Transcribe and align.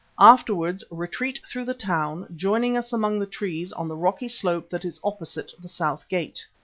Afterwards 0.19 0.83
retreat 0.89 1.41
through 1.47 1.65
the 1.65 1.75
town, 1.75 2.25
joining 2.35 2.75
us 2.75 2.91
among 2.91 3.19
the 3.19 3.27
trees 3.27 3.71
on 3.71 3.87
the 3.87 3.95
rocky 3.95 4.27
slope 4.29 4.67
that 4.71 4.83
is 4.83 4.99
opposite 5.03 5.51
the 5.61 5.69
south 5.69 6.09
gate. 6.09 6.43